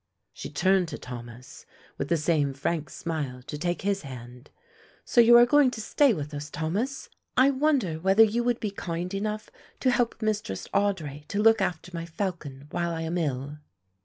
She 0.33 0.49
turned 0.49 0.87
to 0.87 0.97
Thomas 0.97 1.67
with 1.99 2.07
the 2.07 2.17
same 2.17 2.55
frank 2.55 2.89
smile 2.89 3.43
to 3.43 3.55
take 3.55 3.83
his 3.83 4.01
hand, 4.01 4.49
"So 5.05 5.21
you 5.21 5.37
are 5.37 5.45
going 5.45 5.69
to 5.69 5.79
stay 5.79 6.11
with 6.11 6.33
us, 6.33 6.49
Thomas; 6.49 7.07
I 7.37 7.51
wonder 7.51 7.99
whether 7.99 8.23
you 8.23 8.43
would 8.43 8.59
be 8.59 8.71
kind 8.71 9.13
enough 9.13 9.51
to 9.79 9.91
help 9.91 10.19
Mistress 10.19 10.67
Audry 10.69 11.27
to 11.27 11.39
look 11.39 11.61
after 11.61 11.91
my 11.93 12.07
falcon 12.07 12.65
while 12.71 12.89
I 12.95 13.01
am 13.03 13.19
ill." 13.19 13.59